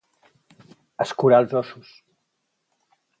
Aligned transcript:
Escurar 1.05 1.41
els 1.45 1.53
ossos. 1.61 1.93